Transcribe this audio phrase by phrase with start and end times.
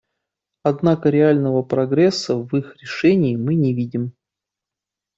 [0.63, 4.13] Однако реального прогресса в их решении мы не видим.